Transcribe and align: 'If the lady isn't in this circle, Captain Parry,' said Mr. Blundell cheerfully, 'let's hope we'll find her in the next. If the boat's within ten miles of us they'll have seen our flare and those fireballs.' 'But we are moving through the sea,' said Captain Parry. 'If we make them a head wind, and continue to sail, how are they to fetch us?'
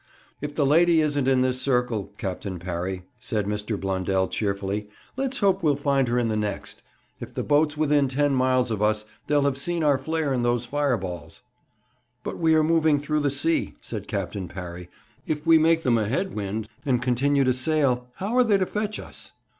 'If 0.41 0.55
the 0.55 0.65
lady 0.65 0.99
isn't 0.99 1.27
in 1.27 1.41
this 1.43 1.61
circle, 1.61 2.11
Captain 2.17 2.57
Parry,' 2.57 3.03
said 3.19 3.45
Mr. 3.45 3.79
Blundell 3.79 4.27
cheerfully, 4.29 4.89
'let's 5.15 5.37
hope 5.37 5.61
we'll 5.61 5.75
find 5.75 6.07
her 6.07 6.17
in 6.17 6.27
the 6.27 6.35
next. 6.35 6.81
If 7.19 7.35
the 7.35 7.43
boat's 7.43 7.77
within 7.77 8.07
ten 8.07 8.33
miles 8.33 8.71
of 8.71 8.81
us 8.81 9.05
they'll 9.27 9.43
have 9.43 9.59
seen 9.59 9.83
our 9.83 9.99
flare 9.99 10.33
and 10.33 10.43
those 10.43 10.65
fireballs.' 10.65 11.43
'But 12.23 12.39
we 12.39 12.55
are 12.55 12.63
moving 12.63 12.99
through 12.99 13.19
the 13.19 13.29
sea,' 13.29 13.75
said 13.79 14.07
Captain 14.07 14.47
Parry. 14.47 14.89
'If 15.27 15.45
we 15.45 15.59
make 15.59 15.83
them 15.83 15.99
a 15.99 16.07
head 16.07 16.33
wind, 16.33 16.67
and 16.83 16.99
continue 16.99 17.43
to 17.43 17.53
sail, 17.53 18.07
how 18.15 18.35
are 18.35 18.43
they 18.43 18.57
to 18.57 18.65
fetch 18.65 18.97
us?' 18.99 19.33